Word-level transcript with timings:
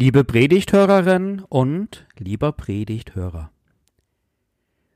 Liebe 0.00 0.24
Predigthörerin 0.24 1.42
und 1.50 2.06
lieber 2.16 2.52
Predigthörer. 2.52 3.50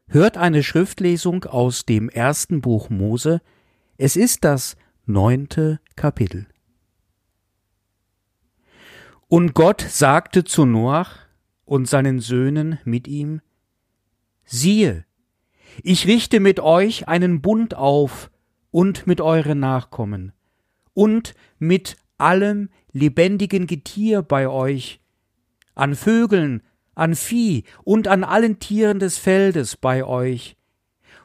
Hört 0.09 0.39
eine 0.39 0.63
Schriftlesung 0.63 1.45
aus 1.45 1.85
dem 1.85 2.09
ersten 2.09 2.63
Buch 2.63 2.89
Mose. 2.89 3.43
Es 3.99 4.17
ist 4.17 4.45
das 4.45 4.79
neunte 5.05 5.79
Kapitel. 5.95 6.47
Und 9.29 9.53
Gott 9.53 9.83
sagte 9.83 10.43
zu 10.43 10.65
Noach 10.65 11.19
und 11.67 11.87
seinen 11.87 12.19
Söhnen 12.19 12.79
mit 12.87 13.07
ihm, 13.07 13.43
siehe, 14.47 15.05
ich 15.83 16.07
richte 16.07 16.41
mit 16.41 16.61
euch 16.61 17.09
einen 17.09 17.43
Bund 17.43 17.75
auf 17.75 18.31
und 18.71 19.07
mit 19.07 19.21
euren 19.21 19.61
Nachkommen 19.61 20.33
und 20.95 21.35
mit 21.59 21.99
allem 22.19 22.71
lebendigen 22.93 23.67
Getier 23.67 24.23
bei 24.23 24.49
euch, 24.49 25.01
an 25.75 25.95
Vögeln, 25.95 26.63
an 26.95 27.15
Vieh 27.15 27.65
und 27.83 28.09
an 28.09 28.25
allen 28.25 28.59
Tieren 28.59 28.99
des 28.99 29.19
Feldes 29.19 29.77
bei 29.77 30.05
euch, 30.05 30.57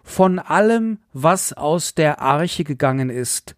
von 0.03 0.39
allem, 0.39 0.99
was 1.13 1.53
aus 1.53 1.93
der 1.93 2.21
Arche 2.21 2.63
gegangen 2.63 3.09
ist, 3.09 3.55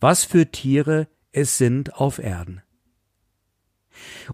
was 0.00 0.24
für 0.24 0.50
Tiere 0.50 1.08
es 1.32 1.58
sind 1.58 1.94
auf 1.94 2.18
Erden. 2.18 2.62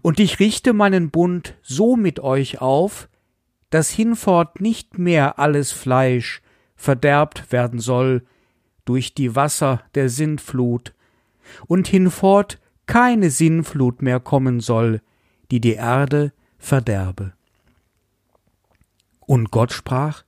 Und 0.01 0.19
ich 0.19 0.39
richte 0.39 0.73
meinen 0.73 1.11
Bund 1.11 1.55
so 1.61 1.95
mit 1.95 2.19
euch 2.19 2.61
auf, 2.61 3.09
dass 3.69 3.89
hinfort 3.89 4.59
nicht 4.59 4.97
mehr 4.97 5.39
alles 5.39 5.71
Fleisch 5.71 6.41
verderbt 6.75 7.51
werden 7.51 7.79
soll 7.79 8.25
durch 8.85 9.13
die 9.13 9.35
Wasser 9.35 9.83
der 9.95 10.09
Sintflut, 10.09 10.93
und 11.67 11.87
hinfort 11.87 12.59
keine 12.85 13.29
Sinnflut 13.29 14.01
mehr 14.01 14.19
kommen 14.19 14.59
soll, 14.59 15.01
die 15.51 15.61
die 15.61 15.73
Erde 15.73 16.33
verderbe. 16.57 17.33
Und 19.21 19.51
Gott 19.51 19.71
sprach, 19.71 20.23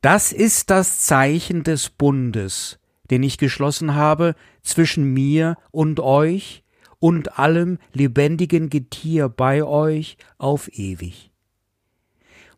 Das 0.00 0.32
ist 0.32 0.70
das 0.70 1.00
Zeichen 1.00 1.64
des 1.64 1.90
Bundes, 1.90 2.78
den 3.10 3.22
ich 3.22 3.38
geschlossen 3.38 3.94
habe 3.94 4.34
zwischen 4.62 5.12
mir 5.12 5.56
und 5.70 6.00
euch 6.00 6.62
und 6.98 7.38
allem 7.38 7.78
lebendigen 7.92 8.70
Getier 8.70 9.28
bei 9.28 9.64
euch 9.64 10.16
auf 10.38 10.68
ewig. 10.72 11.32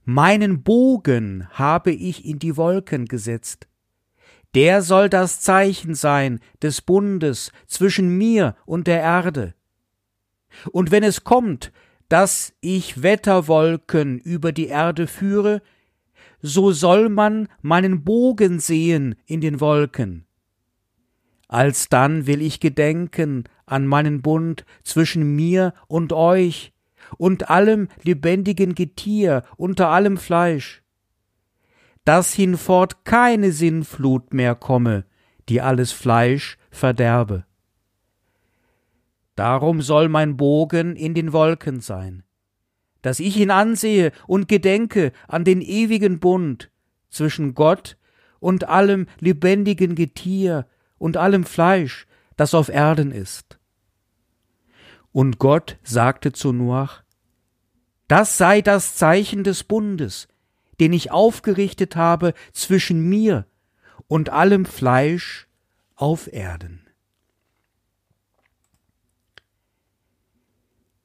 Meinen 0.04 0.62
Bogen 0.62 1.48
habe 1.52 1.90
ich 1.90 2.26
in 2.26 2.38
die 2.38 2.58
Wolken 2.58 3.06
gesetzt, 3.06 3.66
der 4.54 4.82
soll 4.82 5.08
das 5.08 5.40
Zeichen 5.40 5.94
sein 5.94 6.40
des 6.62 6.80
Bundes 6.80 7.50
zwischen 7.66 8.16
mir 8.16 8.54
und 8.66 8.86
der 8.86 9.00
Erde. 9.00 9.54
Und 10.70 10.90
wenn 10.90 11.02
es 11.02 11.24
kommt, 11.24 11.72
dass 12.08 12.54
ich 12.60 13.02
Wetterwolken 13.02 14.18
über 14.18 14.52
die 14.52 14.68
Erde 14.68 15.06
führe, 15.06 15.62
so 16.40 16.72
soll 16.72 17.08
man 17.08 17.48
meinen 17.62 18.04
Bogen 18.04 18.60
sehen 18.60 19.16
in 19.26 19.40
den 19.40 19.60
Wolken. 19.60 20.26
Alsdann 21.48 22.26
will 22.26 22.42
ich 22.42 22.60
gedenken 22.60 23.44
an 23.66 23.86
meinen 23.86 24.22
Bund 24.22 24.64
zwischen 24.82 25.34
mir 25.34 25.72
und 25.88 26.12
euch 26.12 26.72
und 27.16 27.50
allem 27.50 27.88
lebendigen 28.02 28.74
Getier 28.74 29.42
unter 29.56 29.88
allem 29.88 30.16
Fleisch 30.16 30.83
dass 32.04 32.32
hinfort 32.32 33.04
keine 33.04 33.52
Sinnflut 33.52 34.34
mehr 34.34 34.54
komme, 34.54 35.04
die 35.48 35.60
alles 35.60 35.92
Fleisch 35.92 36.58
verderbe. 36.70 37.44
Darum 39.36 39.82
soll 39.82 40.08
mein 40.08 40.36
Bogen 40.36 40.96
in 40.96 41.14
den 41.14 41.32
Wolken 41.32 41.80
sein, 41.80 42.22
dass 43.02 43.20
ich 43.20 43.36
ihn 43.36 43.50
ansehe 43.50 44.12
und 44.26 44.48
gedenke 44.48 45.12
an 45.26 45.44
den 45.44 45.60
ewigen 45.60 46.20
Bund 46.20 46.70
zwischen 47.10 47.54
Gott 47.54 47.96
und 48.38 48.68
allem 48.68 49.06
lebendigen 49.20 49.94
Getier 49.94 50.66
und 50.98 51.16
allem 51.16 51.44
Fleisch, 51.44 52.06
das 52.36 52.54
auf 52.54 52.68
Erden 52.68 53.10
ist. 53.10 53.58
Und 55.12 55.38
Gott 55.38 55.78
sagte 55.82 56.32
zu 56.32 56.52
Noach, 56.52 57.02
das 58.08 58.36
sei 58.36 58.60
das 58.60 58.96
Zeichen 58.96 59.44
des 59.44 59.64
Bundes, 59.64 60.28
den 60.80 60.92
ich 60.92 61.10
aufgerichtet 61.10 61.96
habe 61.96 62.34
zwischen 62.52 63.08
mir 63.08 63.46
und 64.08 64.30
allem 64.30 64.64
Fleisch 64.64 65.46
auf 65.94 66.32
Erden. 66.32 66.80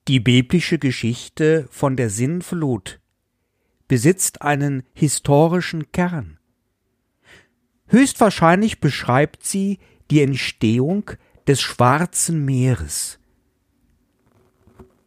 Die 0.08 0.19
biblische 0.19 0.79
Geschichte 0.79 1.68
von 1.69 1.96
der 1.96 2.09
Sinnflut 2.09 3.00
besitzt 3.88 4.41
einen 4.41 4.84
historischen 4.94 5.91
Kern. 5.91 6.40
Höchstwahrscheinlich 7.88 8.79
beschreibt 8.79 9.44
sie 9.46 9.79
die 10.09 10.22
Entstehung 10.22 11.12
des 11.47 11.62
Schwarzen 11.62 12.46
Meeres. 12.46 13.19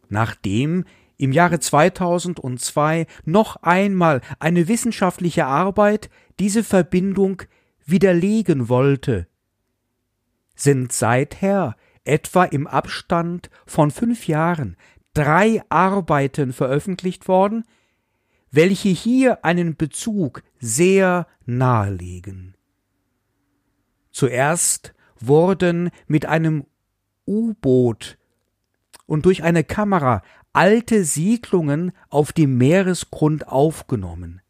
Nachdem 0.09 0.85
im 1.17 1.31
Jahre 1.31 1.59
2002 1.59 3.05
noch 3.25 3.57
einmal 3.57 4.21
eine 4.39 4.67
wissenschaftliche 4.67 5.45
Arbeit 5.45 6.09
diese 6.39 6.63
Verbindung 6.63 7.43
widerlegen 7.85 8.69
wollte, 8.69 9.27
sind 10.55 10.91
seither 10.91 11.75
etwa 12.03 12.43
im 12.43 12.67
Abstand 12.67 13.49
von 13.65 13.91
fünf 13.91 14.27
Jahren 14.27 14.75
drei 15.13 15.61
Arbeiten 15.69 16.53
veröffentlicht 16.53 17.27
worden, 17.27 17.65
welche 18.51 18.89
hier 18.89 19.43
einen 19.45 19.75
Bezug 19.75 20.43
sehr 20.59 21.27
nahelegen. 21.45 22.55
Zuerst 24.11 24.93
wurden 25.19 25.89
mit 26.07 26.25
einem 26.25 26.65
U-Boot 27.25 28.17
und 29.05 29.25
durch 29.25 29.43
eine 29.43 29.63
Kamera 29.63 30.21
alte 30.53 31.03
Siedlungen 31.03 31.91
auf 32.09 32.31
dem 32.31 32.57
Meeresgrund 32.57 33.47
aufgenommen. 33.47 34.41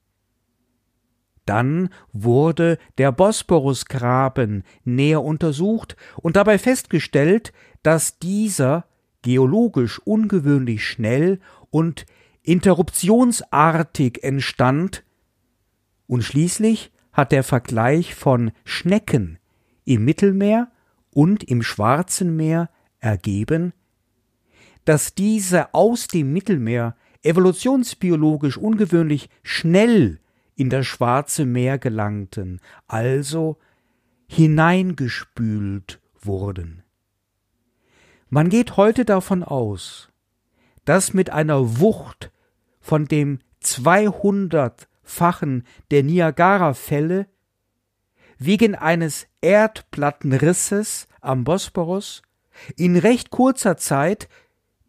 Dann 1.45 1.89
wurde 2.13 2.77
der 2.97 3.11
Bosporusgraben 3.11 4.63
näher 4.85 5.23
untersucht 5.23 5.97
und 6.17 6.35
dabei 6.35 6.57
festgestellt, 6.57 7.51
dass 7.81 8.19
dieser 8.19 8.85
geologisch 9.21 9.99
ungewöhnlich 9.99 10.85
schnell 10.85 11.39
und 11.69 12.05
interruptionsartig 12.43 14.23
entstand, 14.23 15.03
und 16.05 16.21
schließlich 16.21 16.91
hat 17.13 17.31
der 17.31 17.43
Vergleich 17.43 18.13
von 18.13 18.51
Schnecken 18.65 19.39
im 19.85 20.03
Mittelmeer 20.05 20.69
und 21.11 21.43
im 21.43 21.63
Schwarzen 21.63 22.35
Meer 22.35 22.69
ergeben, 22.99 23.73
dass 24.85 25.15
diese 25.15 25.73
aus 25.73 26.07
dem 26.07 26.33
Mittelmeer 26.33 26.95
evolutionsbiologisch 27.23 28.57
ungewöhnlich 28.57 29.29
schnell 29.43 30.19
in 30.55 30.69
das 30.69 30.85
Schwarze 30.85 31.45
Meer 31.45 31.79
gelangten, 31.79 32.59
also 32.87 33.57
hineingespült 34.27 35.99
wurden. 36.21 36.83
Man 38.29 38.49
geht 38.49 38.77
heute 38.77 39.03
davon 39.05 39.43
aus, 39.43 40.09
dass 40.85 41.13
mit 41.13 41.29
einer 41.29 41.79
Wucht 41.79 42.31
von 42.79 43.05
dem 43.05 43.39
200-fachen 43.63 45.63
der 45.91 46.03
Niagara-Fälle 46.03 47.27
wegen 48.37 48.75
eines 48.75 49.27
Erdplattenrisses 49.41 51.07
am 51.21 51.43
Bosporus 51.43 52.21
in 52.75 52.97
recht 52.97 53.29
kurzer 53.29 53.77
Zeit 53.77 54.27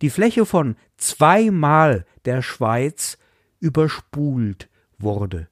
die 0.03 0.10
Fläche 0.10 0.47
von 0.47 0.77
zweimal 0.97 2.07
der 2.24 2.42
Schweiz 2.42 3.19
überspult 3.60 4.69
wurde. 4.98 5.48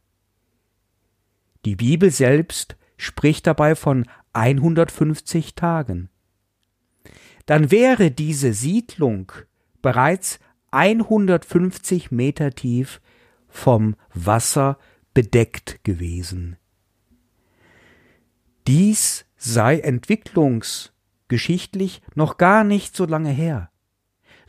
Die 1.64 1.76
Bibel 1.76 2.10
selbst 2.10 2.76
spricht 2.96 3.46
dabei 3.46 3.74
von 3.74 4.06
150 4.32 5.54
Tagen. 5.54 6.08
Dann 7.46 7.70
wäre 7.70 8.10
diese 8.10 8.52
Siedlung 8.52 9.32
bereits 9.80 10.38
150 10.70 12.10
Meter 12.10 12.50
tief 12.50 13.00
vom 13.48 13.96
Wasser 14.14 14.78
bedeckt 15.14 15.82
gewesen. 15.84 16.56
Dies 18.66 19.24
sei 19.36 19.78
entwicklungsgeschichtlich 19.80 22.02
noch 22.14 22.38
gar 22.38 22.64
nicht 22.64 22.96
so 22.96 23.04
lange 23.04 23.30
her 23.30 23.71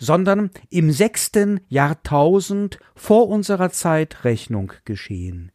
sondern 0.03 0.51
im 0.69 0.91
sechsten 0.91 1.61
Jahrtausend 1.69 2.77
vor 2.93 3.29
unserer 3.29 3.71
Zeitrechnung 3.71 4.73
geschehen. 4.83 5.53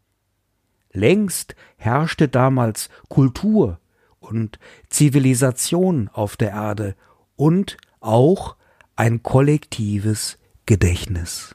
Längst 0.91 1.55
herrschte 1.77 2.29
damals 2.29 2.89
Kultur 3.11 3.79
und 4.21 4.59
Zivilisation 4.89 6.09
auf 6.11 6.39
der 6.39 6.53
Erde 6.53 6.97
und 7.37 7.77
auch 8.01 8.57
ein 8.97 9.23
kollektives 9.23 10.39
Gedächtnis. 10.65 11.55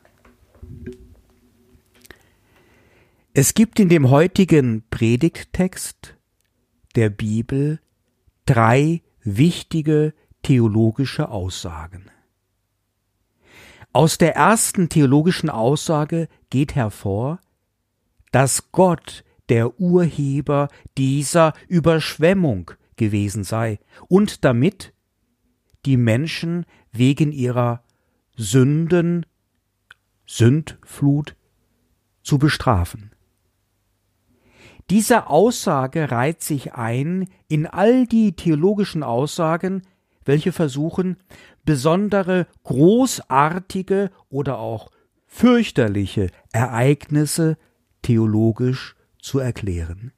Es 3.33 3.55
gibt 3.55 3.79
in 3.79 3.89
dem 3.89 4.11
heutigen 4.11 4.83
Predigttext 4.91 6.15
der 6.95 7.09
Bibel 7.09 7.79
drei 8.45 9.01
wichtige 9.23 10.13
theologische 10.43 11.29
Aussagen. 11.29 12.11
Aus 13.93 14.17
der 14.17 14.35
ersten 14.35 14.89
theologischen 14.89 15.51
Aussage 15.51 16.27
geht 16.49 16.73
hervor, 16.73 17.39
dass 18.31 18.71
Gott 18.71 19.23
der 19.49 19.79
Urheber 19.79 20.67
dieser 20.97 21.53
Überschwemmung 21.67 22.71
gewesen 22.95 23.43
sei 23.43 23.79
und 24.07 24.43
damit 24.45 24.93
die 25.85 25.97
Menschen 25.97 26.65
wegen 26.91 27.31
ihrer 27.31 27.83
Sünden, 28.35 29.27
Sündflut 30.25 31.35
zu 32.23 32.39
bestrafen. 32.39 33.11
Diese 34.89 35.27
Aussage 35.27 36.09
reiht 36.09 36.41
sich 36.41 36.73
ein 36.73 37.29
in 37.47 37.67
all 37.67 38.07
die 38.07 38.35
theologischen 38.35 39.03
Aussagen, 39.03 39.83
welche 40.25 40.51
versuchen, 40.51 41.17
besondere 41.65 42.47
großartige 42.63 44.11
oder 44.29 44.59
auch 44.59 44.89
fürchterliche 45.25 46.27
Ereignisse 46.51 47.57
theologisch 48.01 48.95
zu 49.19 49.39
erklären. 49.39 50.11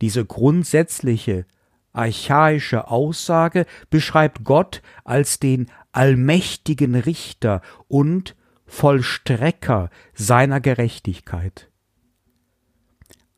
Diese 0.00 0.24
grundsätzliche 0.24 1.46
archaische 1.92 2.88
Aussage 2.88 3.66
beschreibt 3.88 4.44
Gott 4.44 4.82
als 5.04 5.38
den 5.38 5.70
allmächtigen 5.92 6.94
Richter 6.94 7.62
und 7.88 8.36
Vollstrecker 8.66 9.90
seiner 10.12 10.60
Gerechtigkeit. 10.60 11.70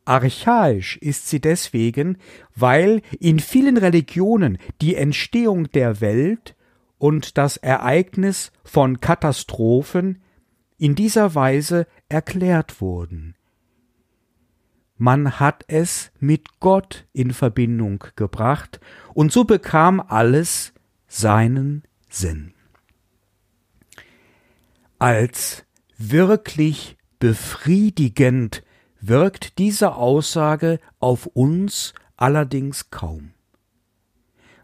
Archaisch 0.07 0.97
ist 0.97 1.27
sie 1.27 1.41
deswegen, 1.41 2.17
weil 2.55 3.01
in 3.19 3.39
vielen 3.39 3.77
Religionen 3.77 4.57
die 4.81 4.95
Entstehung 4.95 5.69
der 5.71 6.01
Welt 6.01 6.55
und 6.97 7.37
das 7.37 7.57
Ereignis 7.57 8.51
von 8.63 9.01
Katastrophen 9.01 10.21
in 10.77 10.95
dieser 10.95 11.35
Weise 11.35 11.87
erklärt 12.09 12.81
wurden. 12.81 13.35
Man 14.97 15.39
hat 15.39 15.63
es 15.67 16.11
mit 16.19 16.59
Gott 16.59 17.05
in 17.13 17.31
Verbindung 17.31 18.03
gebracht, 18.15 18.79
und 19.13 19.31
so 19.31 19.43
bekam 19.43 19.99
alles 19.99 20.73
seinen 21.07 21.83
Sinn. 22.09 22.53
Als 24.97 25.65
wirklich 25.97 26.97
befriedigend 27.19 28.63
wirkt 29.07 29.57
diese 29.57 29.95
Aussage 29.95 30.79
auf 30.99 31.25
uns 31.27 31.93
allerdings 32.15 32.89
kaum. 32.89 33.31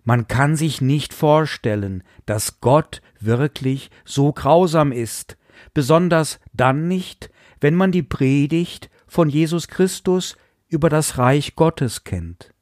Man 0.03 0.27
kann 0.27 0.55
sich 0.55 0.81
nicht 0.81 1.13
vorstellen, 1.13 2.03
dass 2.25 2.59
Gott 2.59 3.01
wirklich 3.19 3.89
so 4.03 4.33
grausam 4.33 4.91
ist, 4.91 5.37
besonders 5.73 6.39
dann 6.51 6.87
nicht, 6.87 7.29
wenn 7.61 7.75
man 7.75 7.91
die 7.91 8.03
Predigt 8.03 8.89
von 9.07 9.29
Jesus 9.29 9.67
Christus 9.67 10.35
über 10.67 10.89
das 10.89 11.17
Reich 11.17 11.55
Gottes 11.55 12.03
kennt. 12.03 12.53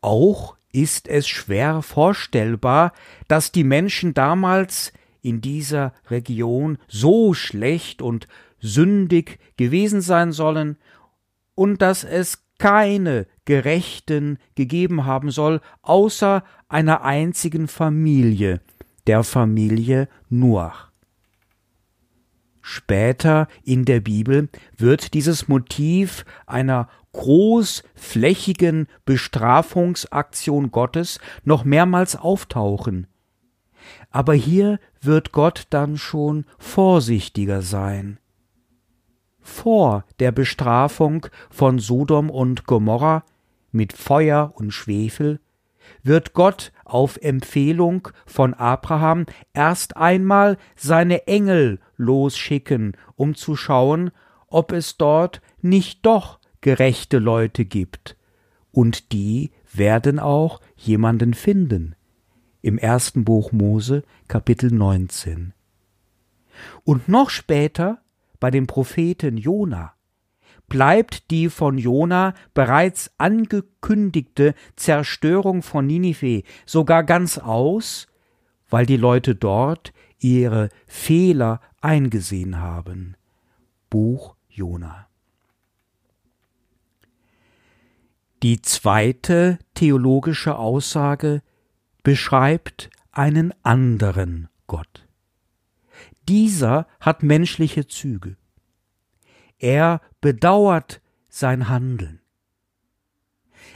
Auch 0.00 0.56
ist 0.72 1.08
es 1.08 1.26
schwer 1.26 1.82
vorstellbar, 1.82 2.92
dass 3.26 3.52
die 3.52 3.64
Menschen 3.64 4.14
damals 4.14 4.92
in 5.22 5.40
dieser 5.40 5.94
Region 6.10 6.78
so 6.86 7.32
schlecht 7.32 8.02
und 8.02 8.28
sündig 8.64 9.38
gewesen 9.58 10.00
sein 10.00 10.32
sollen 10.32 10.78
und 11.54 11.82
dass 11.82 12.02
es 12.02 12.42
keine 12.58 13.26
Gerechten 13.44 14.38
gegeben 14.54 15.04
haben 15.04 15.30
soll, 15.30 15.60
außer 15.82 16.42
einer 16.68 17.02
einzigen 17.02 17.68
Familie, 17.68 18.62
der 19.06 19.22
Familie 19.22 20.08
Noach. 20.30 20.90
Später 22.62 23.48
in 23.64 23.84
der 23.84 24.00
Bibel 24.00 24.48
wird 24.78 25.12
dieses 25.12 25.46
Motiv 25.46 26.24
einer 26.46 26.88
großflächigen 27.12 28.86
Bestrafungsaktion 29.04 30.70
Gottes 30.70 31.18
noch 31.44 31.64
mehrmals 31.64 32.16
auftauchen. 32.16 33.08
Aber 34.08 34.32
hier 34.32 34.80
wird 35.02 35.32
Gott 35.32 35.64
dann 35.68 35.98
schon 35.98 36.46
vorsichtiger 36.58 37.60
sein 37.60 38.18
vor 39.44 40.04
der 40.18 40.32
Bestrafung 40.32 41.26
von 41.50 41.78
Sodom 41.78 42.30
und 42.30 42.66
Gomorra 42.66 43.24
mit 43.70 43.92
Feuer 43.92 44.52
und 44.56 44.72
Schwefel 44.72 45.38
wird 46.02 46.32
Gott 46.32 46.72
auf 46.84 47.18
Empfehlung 47.18 48.08
von 48.26 48.54
Abraham 48.54 49.26
erst 49.52 49.96
einmal 49.96 50.56
seine 50.76 51.26
Engel 51.26 51.78
losschicken, 51.96 52.96
um 53.16 53.34
zu 53.34 53.54
schauen, 53.54 54.10
ob 54.48 54.72
es 54.72 54.96
dort 54.96 55.42
nicht 55.60 56.04
doch 56.06 56.38
gerechte 56.62 57.18
Leute 57.18 57.66
gibt. 57.66 58.16
Und 58.72 59.12
die 59.12 59.50
werden 59.72 60.18
auch 60.18 60.60
jemanden 60.76 61.34
finden. 61.34 61.94
Im 62.62 62.78
ersten 62.78 63.24
Buch 63.24 63.52
Mose, 63.52 64.04
Kapitel 64.26 64.72
19. 64.72 65.52
Und 66.84 67.08
noch 67.08 67.28
später 67.30 67.98
bei 68.44 68.50
dem 68.50 68.66
Propheten 68.66 69.38
Jona 69.38 69.94
bleibt 70.68 71.30
die 71.30 71.48
von 71.48 71.78
Jona 71.78 72.34
bereits 72.52 73.10
angekündigte 73.16 74.54
Zerstörung 74.76 75.62
von 75.62 75.86
Ninive 75.86 76.42
sogar 76.66 77.04
ganz 77.04 77.38
aus, 77.38 78.06
weil 78.68 78.84
die 78.84 78.98
Leute 78.98 79.34
dort 79.34 79.94
ihre 80.18 80.68
Fehler 80.86 81.62
eingesehen 81.80 82.60
haben. 82.60 83.16
Buch 83.88 84.36
Jona. 84.50 85.06
Die 88.42 88.60
zweite 88.60 89.58
theologische 89.72 90.58
Aussage 90.58 91.40
beschreibt 92.02 92.90
einen 93.10 93.54
anderen 93.62 94.50
Gott. 94.66 95.03
Dieser 96.28 96.86
hat 97.00 97.22
menschliche 97.22 97.86
Züge. 97.86 98.36
Er 99.58 100.00
bedauert 100.20 101.00
sein 101.28 101.68
Handeln. 101.68 102.20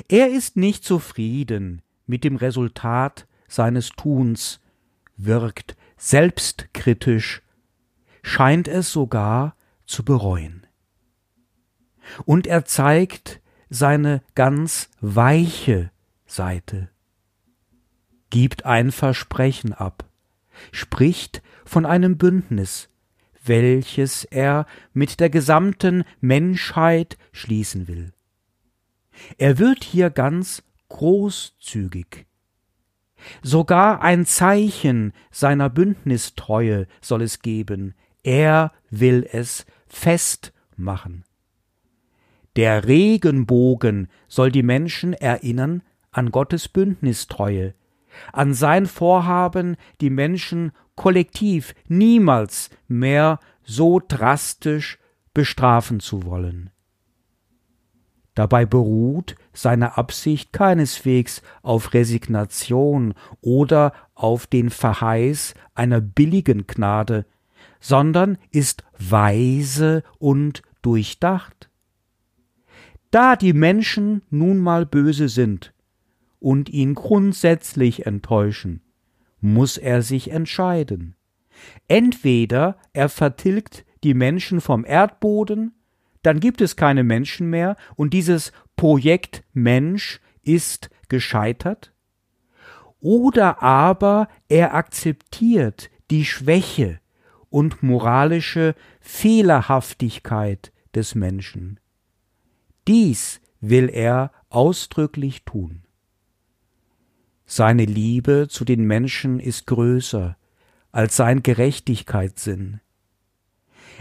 Er 0.08 0.30
ist 0.30 0.56
nicht 0.56 0.84
zufrieden 0.84 1.82
mit 2.06 2.24
dem 2.24 2.36
Resultat 2.36 3.26
seines 3.48 3.90
Tuns, 3.90 4.60
wirkt 5.16 5.76
selbstkritisch, 5.96 7.42
scheint 8.22 8.68
es 8.68 8.92
sogar 8.92 9.56
zu 9.86 10.04
bereuen. 10.04 10.66
Und 12.24 12.46
er 12.46 12.64
zeigt 12.64 13.40
seine 13.68 14.22
ganz 14.34 14.88
weiche 15.00 15.90
Seite, 16.26 16.88
gibt 18.30 18.64
ein 18.64 18.92
Versprechen 18.92 19.72
ab, 19.72 20.07
spricht 20.72 21.42
von 21.64 21.86
einem 21.86 22.18
Bündnis, 22.18 22.88
welches 23.44 24.24
er 24.24 24.66
mit 24.92 25.20
der 25.20 25.30
gesamten 25.30 26.04
Menschheit 26.20 27.16
schließen 27.32 27.88
will. 27.88 28.12
Er 29.36 29.58
wird 29.58 29.84
hier 29.84 30.10
ganz 30.10 30.62
großzügig. 30.88 32.26
Sogar 33.42 34.02
ein 34.02 34.26
Zeichen 34.26 35.12
seiner 35.30 35.70
Bündnistreue 35.70 36.86
soll 37.00 37.22
es 37.22 37.40
geben, 37.40 37.94
er 38.22 38.72
will 38.90 39.26
es 39.30 39.66
festmachen. 39.86 41.24
Der 42.56 42.86
Regenbogen 42.86 44.08
soll 44.28 44.50
die 44.50 44.62
Menschen 44.62 45.12
erinnern 45.12 45.82
an 46.10 46.30
Gottes 46.30 46.68
Bündnistreue, 46.68 47.74
an 48.32 48.54
sein 48.54 48.86
Vorhaben, 48.86 49.76
die 50.00 50.10
Menschen 50.10 50.72
kollektiv 50.96 51.74
niemals 51.86 52.70
mehr 52.88 53.38
so 53.62 54.00
drastisch 54.06 54.98
bestrafen 55.34 56.00
zu 56.00 56.24
wollen. 56.24 56.70
Dabei 58.34 58.66
beruht 58.66 59.34
seine 59.52 59.98
Absicht 59.98 60.52
keineswegs 60.52 61.42
auf 61.62 61.92
Resignation 61.92 63.14
oder 63.40 63.92
auf 64.14 64.46
den 64.46 64.70
Verheiß 64.70 65.54
einer 65.74 66.00
billigen 66.00 66.66
Gnade, 66.66 67.26
sondern 67.80 68.38
ist 68.50 68.84
weise 68.98 70.02
und 70.18 70.62
durchdacht. 70.82 71.68
Da 73.10 73.36
die 73.36 73.52
Menschen 73.54 74.22
nun 74.30 74.58
mal 74.58 74.86
böse 74.86 75.28
sind 75.28 75.72
und 76.40 76.68
ihn 76.68 76.94
grundsätzlich 76.94 78.06
enttäuschen, 78.06 78.82
muss 79.40 79.76
er 79.76 80.02
sich 80.02 80.30
entscheiden. 80.30 81.16
Entweder 81.88 82.78
er 82.92 83.08
vertilgt 83.08 83.84
die 84.04 84.14
Menschen 84.14 84.60
vom 84.60 84.84
Erdboden, 84.84 85.72
dann 86.22 86.40
gibt 86.40 86.60
es 86.60 86.76
keine 86.76 87.04
Menschen 87.04 87.50
mehr 87.50 87.76
und 87.96 88.14
dieses 88.14 88.52
Projekt 88.76 89.44
Mensch 89.52 90.20
ist 90.42 90.90
gescheitert, 91.08 91.92
oder 93.00 93.62
aber 93.62 94.28
er 94.48 94.74
akzeptiert 94.74 95.90
die 96.10 96.24
Schwäche 96.24 97.00
und 97.50 97.82
moralische 97.82 98.74
Fehlerhaftigkeit 99.00 100.72
des 100.94 101.14
Menschen. 101.14 101.80
Dies 102.86 103.40
will 103.60 103.88
er 103.92 104.32
ausdrücklich 104.48 105.44
tun. 105.44 105.82
Seine 107.50 107.86
Liebe 107.86 108.46
zu 108.50 108.66
den 108.66 108.84
Menschen 108.84 109.40
ist 109.40 109.66
größer 109.66 110.36
als 110.92 111.16
sein 111.16 111.42
Gerechtigkeitssinn. 111.42 112.80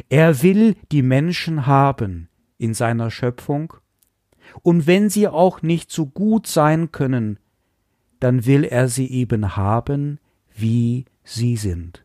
Er 0.10 0.44
will 0.44 0.76
die 0.92 1.02
Menschen 1.02 1.66
haben 1.66 2.28
in 2.58 2.74
seiner 2.74 3.10
Schöpfung, 3.10 3.74
und 4.64 4.86
wenn 4.86 5.10
sie 5.10 5.30
auch 5.30 5.62
nicht 5.62 5.92
so 5.92 6.08
gut 6.08 6.46
sein 6.46 6.92
können, 6.92 7.40
dann 8.20 8.46
will 8.46 8.66
er 8.66 8.90
sie 8.90 9.10
eben 9.10 9.56
haben, 9.56 10.20
wie 10.54 11.06
sie 11.24 11.56
sind. 11.56 12.04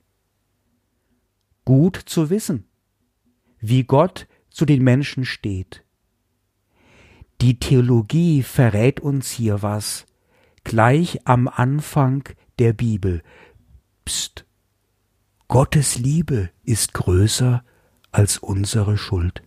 Gut 1.64 1.96
zu 1.96 2.30
wissen, 2.30 2.66
wie 3.58 3.82
Gott 3.82 4.28
zu 4.48 4.64
den 4.64 4.84
Menschen 4.84 5.24
steht. 5.24 5.84
Die 7.40 7.58
Theologie 7.58 8.44
verrät 8.44 9.00
uns 9.00 9.30
hier 9.32 9.62
was, 9.62 10.06
gleich 10.64 11.26
am 11.26 11.48
Anfang 11.48 12.28
der 12.58 12.72
Bibel. 12.72 13.22
Psst. 14.04 14.46
Gottes 15.48 15.98
Liebe 15.98 16.50
ist 16.62 16.94
größer 16.94 17.64
als 18.10 18.38
unsere 18.38 18.96
Schuld. 18.96 19.42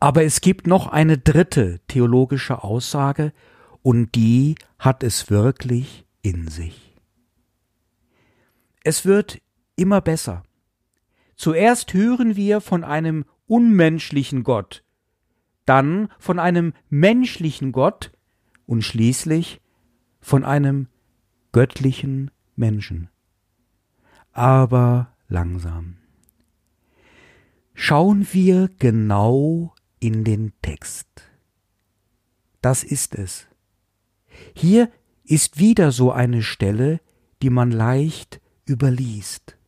Aber 0.00 0.24
es 0.24 0.40
gibt 0.40 0.66
noch 0.66 0.86
eine 0.88 1.18
dritte 1.18 1.80
theologische 1.88 2.62
Aussage, 2.62 3.32
und 3.82 4.16
die 4.16 4.56
hat 4.78 5.04
es 5.04 5.30
wirklich 5.30 6.06
in 6.20 6.48
sich. 6.48 6.96
Es 8.82 9.04
wird 9.04 9.40
immer 9.76 10.00
besser. 10.00 10.42
Zuerst 11.36 11.94
hören 11.94 12.34
wir 12.34 12.60
von 12.60 12.82
einem 12.82 13.24
unmenschlichen 13.46 14.42
Gott, 14.42 14.82
dann 15.66 16.08
von 16.18 16.38
einem 16.38 16.72
menschlichen 16.88 17.72
Gott 17.72 18.12
und 18.64 18.82
schließlich 18.82 19.60
von 20.20 20.44
einem 20.44 20.88
göttlichen 21.52 22.30
Menschen. 22.54 23.10
Aber 24.32 25.14
langsam. 25.28 25.98
Schauen 27.74 28.26
wir 28.32 28.70
genau 28.78 29.74
in 30.00 30.24
den 30.24 30.52
Text. 30.62 31.08
Das 32.62 32.82
ist 32.82 33.14
es. 33.14 33.46
Hier 34.54 34.90
ist 35.24 35.58
wieder 35.58 35.92
so 35.92 36.10
eine 36.10 36.42
Stelle, 36.42 37.00
die 37.42 37.50
man 37.50 37.70
leicht 37.70 38.40
überliest. 38.66 39.58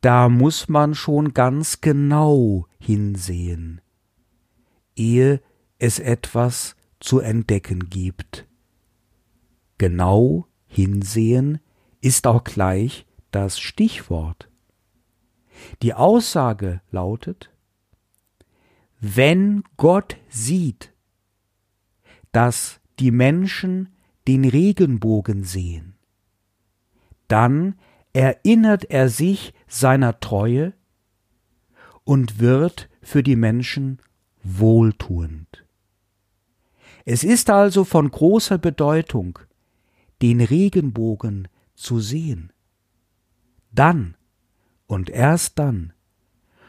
Da 0.00 0.28
muss 0.28 0.68
man 0.68 0.94
schon 0.94 1.34
ganz 1.34 1.80
genau 1.80 2.66
hinsehen, 2.78 3.81
ehe 4.96 5.40
es 5.78 5.98
etwas 5.98 6.76
zu 7.00 7.20
entdecken 7.20 7.90
gibt. 7.90 8.46
Genau 9.78 10.46
hinsehen 10.66 11.60
ist 12.00 12.26
auch 12.26 12.44
gleich 12.44 13.06
das 13.30 13.58
Stichwort. 13.58 14.48
Die 15.82 15.94
Aussage 15.94 16.80
lautet, 16.90 17.50
wenn 19.00 19.64
Gott 19.76 20.16
sieht, 20.28 20.92
dass 22.30 22.80
die 23.00 23.10
Menschen 23.10 23.88
den 24.28 24.44
Regenbogen 24.44 25.42
sehen, 25.42 25.96
dann 27.26 27.74
erinnert 28.12 28.84
er 28.84 29.08
sich 29.08 29.52
seiner 29.66 30.20
Treue 30.20 30.74
und 32.04 32.38
wird 32.38 32.88
für 33.02 33.22
die 33.22 33.36
Menschen 33.36 34.00
wohltuend. 34.42 35.64
Es 37.04 37.24
ist 37.24 37.50
also 37.50 37.84
von 37.84 38.10
großer 38.10 38.58
Bedeutung, 38.58 39.38
den 40.20 40.40
Regenbogen 40.40 41.48
zu 41.74 42.00
sehen. 42.00 42.52
Dann 43.72 44.16
und 44.86 45.10
erst 45.10 45.58
dann 45.58 45.92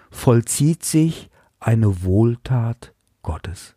vollzieht 0.10 0.84
sich 0.84 1.30
eine 1.60 2.04
Wohltat 2.04 2.94
Gottes. 3.22 3.76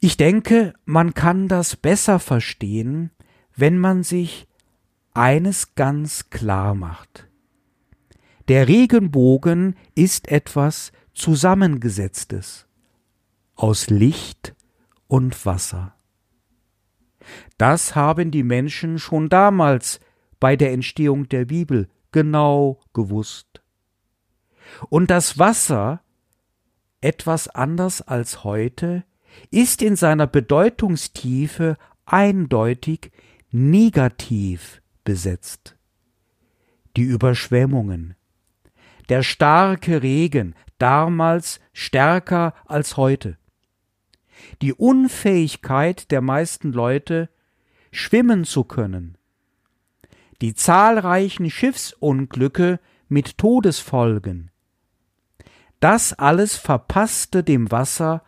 Ich 0.00 0.16
denke, 0.16 0.74
man 0.84 1.14
kann 1.14 1.48
das 1.48 1.76
besser 1.76 2.18
verstehen, 2.18 3.10
wenn 3.54 3.78
man 3.78 4.02
sich 4.02 4.48
eines 5.14 5.74
ganz 5.74 6.30
klar 6.30 6.74
macht. 6.74 7.28
Der 8.48 8.68
Regenbogen 8.68 9.76
ist 9.94 10.28
etwas 10.28 10.92
Zusammengesetztes 11.14 12.66
aus 13.54 13.90
Licht 13.90 14.54
und 15.06 15.46
Wasser. 15.46 15.94
Das 17.58 17.94
haben 17.94 18.30
die 18.30 18.42
Menschen 18.42 18.98
schon 18.98 19.28
damals 19.28 20.00
bei 20.40 20.56
der 20.56 20.72
Entstehung 20.72 21.28
der 21.28 21.44
Bibel 21.44 21.88
genau 22.10 22.80
gewusst. 22.92 23.62
Und 24.88 25.10
das 25.10 25.38
Wasser, 25.38 26.00
etwas 27.00 27.48
anders 27.48 28.02
als 28.02 28.42
heute, 28.42 29.04
ist 29.50 29.82
in 29.82 29.96
seiner 29.96 30.26
Bedeutungstiefe 30.26 31.76
eindeutig 32.04 33.12
negativ 33.50 34.82
besetzt. 35.04 35.76
Die 36.96 37.02
Überschwemmungen, 37.02 38.16
der 39.12 39.22
starke 39.22 40.02
Regen, 40.02 40.54
damals 40.78 41.60
stärker 41.74 42.54
als 42.64 42.96
heute, 42.96 43.36
die 44.62 44.72
Unfähigkeit 44.72 46.10
der 46.10 46.22
meisten 46.22 46.72
Leute, 46.72 47.28
schwimmen 47.90 48.44
zu 48.46 48.64
können, 48.64 49.18
die 50.40 50.54
zahlreichen 50.54 51.50
Schiffsunglücke 51.50 52.80
mit 53.10 53.36
Todesfolgen, 53.36 54.50
das 55.78 56.14
alles 56.14 56.56
verpasste 56.56 57.44
dem 57.44 57.70
Wasser 57.70 58.24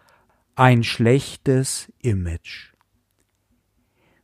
ein 0.55 0.83
schlechtes 0.85 1.91
Image. 2.03 2.75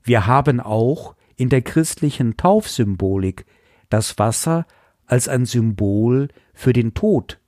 Wir 0.03 0.27
haben 0.27 0.61
auch 0.61 1.17
in 1.37 1.49
der 1.49 1.63
christlichen 1.63 2.37
Taufsymbolik 2.37 3.47
das 3.89 4.19
Wasser 4.19 4.67
als 5.11 5.27
ein 5.27 5.45
Symbol 5.45 6.29
für 6.55 6.73
den 6.73 6.95
Tod, 6.95 7.41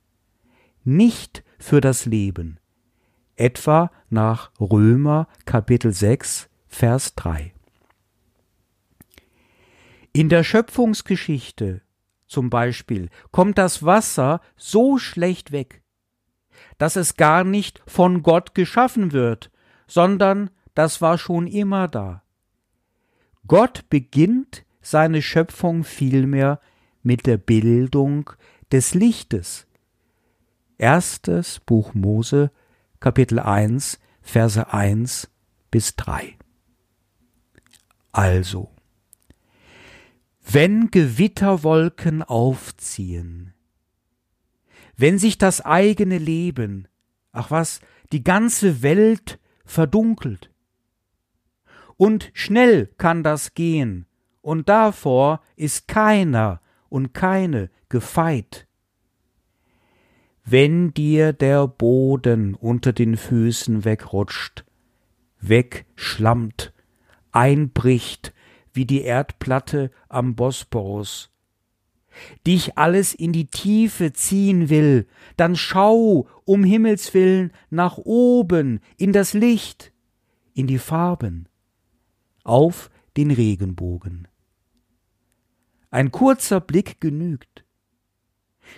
nicht 0.83 1.45
für 1.57 1.79
das 1.79 2.05
Leben, 2.05 2.59
etwa 3.37 3.89
nach 4.09 4.51
Römer 4.59 5.29
Kapitel 5.45 5.93
6 5.93 6.49
Vers 6.67 7.15
3. 7.15 7.53
In 10.11 10.27
der 10.27 10.43
Schöpfungsgeschichte 10.43 11.81
zum 12.27 12.49
Beispiel 12.49 13.09
kommt 13.31 13.57
das 13.57 13.85
Wasser 13.85 14.41
so 14.57 14.97
schlecht 14.97 15.53
weg, 15.53 15.83
dass 16.77 16.97
es 16.97 17.15
gar 17.15 17.45
nicht 17.45 17.81
von 17.87 18.23
Gott 18.23 18.55
geschaffen 18.55 19.13
wird, 19.13 19.51
sondern 19.87 20.49
das 20.75 21.01
war 21.01 21.17
schon 21.17 21.47
immer 21.47 21.87
da. 21.87 22.23
Gott 23.47 23.85
beginnt 23.89 24.65
seine 24.81 25.21
Schöpfung 25.21 25.85
vielmehr 25.85 26.59
mit 27.03 27.25
der 27.25 27.37
Bildung 27.37 28.31
des 28.71 28.93
Lichtes. 28.95 29.67
Erstes 30.77 31.59
Buch 31.59 31.93
Mose, 31.93 32.51
Kapitel 32.99 33.39
1, 33.39 33.99
Verse 34.21 34.73
1 34.73 35.29
bis 35.69 35.95
3. 35.95 36.37
Also, 38.11 38.71
wenn 40.41 40.91
Gewitterwolken 40.91 42.23
aufziehen, 42.23 43.53
wenn 44.95 45.17
sich 45.17 45.37
das 45.37 45.61
eigene 45.61 46.17
Leben, 46.17 46.87
ach 47.31 47.51
was, 47.51 47.81
die 48.11 48.23
ganze 48.23 48.81
Welt 48.81 49.39
verdunkelt. 49.65 50.51
Und 51.97 52.31
schnell 52.33 52.87
kann 52.97 53.23
das 53.23 53.53
gehen, 53.53 54.05
und 54.41 54.69
davor 54.69 55.41
ist 55.55 55.87
keiner 55.87 56.61
und 56.93 57.11
keine 57.15 57.71
gefeit. 57.89 58.67
Wenn 60.45 60.93
dir 60.93 61.33
der 61.33 61.67
Boden 61.67 62.53
unter 62.53 62.93
den 62.93 63.17
Füßen 63.17 63.83
wegrutscht, 63.83 64.63
wegschlammt, 65.41 66.71
einbricht 67.31 68.31
wie 68.73 68.85
die 68.85 69.01
Erdplatte 69.01 69.89
am 70.07 70.35
Bosporus, 70.35 71.31
dich 72.45 72.77
alles 72.77 73.15
in 73.15 73.33
die 73.33 73.47
Tiefe 73.47 74.13
ziehen 74.13 74.69
will, 74.69 75.07
dann 75.35 75.55
schau 75.55 76.27
um 76.45 76.63
Himmels 76.63 77.15
willen 77.15 77.53
nach 77.71 77.97
oben 77.97 78.81
in 78.97 79.13
das 79.13 79.33
Licht, 79.33 79.91
in 80.53 80.67
die 80.67 80.77
Farben, 80.77 81.49
auf 82.43 82.91
den 83.17 83.31
Regenbogen. 83.31 84.27
Ein 85.93 86.09
kurzer 86.11 86.59
Blick 86.59 86.99
genügt. 87.01 87.65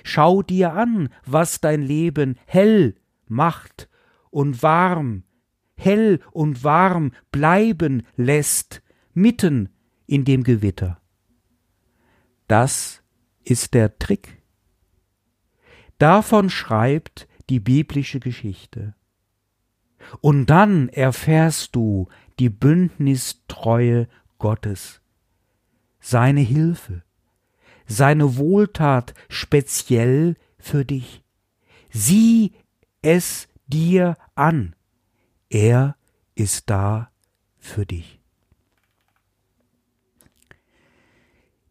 Schau 0.04 0.44
dir 0.44 0.74
an, 0.74 1.08
was 1.26 1.62
dein 1.62 1.82
Leben 1.82 2.38
hell 2.46 2.96
macht 3.26 3.88
und 4.32 4.62
warm, 4.62 5.24
hell 5.78 6.20
und 6.32 6.66
warm 6.66 7.14
bleiben 7.32 8.04
lässt, 8.18 8.82
mitten 9.14 9.70
in 10.08 10.26
dem 10.26 10.44
Gewitter. 10.44 11.00
Das 12.50 13.02
ist 13.46 13.74
der 13.74 13.98
Trick. 13.98 14.44
Davon 15.98 16.50
schreibt 16.50 17.30
die 17.50 17.62
biblische 17.62 18.20
Geschichte. 18.20 18.94
Und 20.20 20.48
dann 20.48 20.90
erfährst 20.90 21.78
du 21.78 22.10
die 22.40 22.50
Bündnistreue 22.50 24.10
Gottes, 24.38 25.00
seine 26.02 26.42
Hilfe, 26.42 27.05
seine 27.88 28.38
Wohltat 28.38 29.14
speziell 29.30 30.36
für 30.58 30.86
dich. 30.86 31.24
Sieh 31.90 32.54
es 33.02 33.48
dir 33.68 34.18
an. 34.36 34.76
Er 35.50 35.96
ist 36.36 36.70
da 36.70 37.12
für 37.58 37.86
dich. 37.86 38.20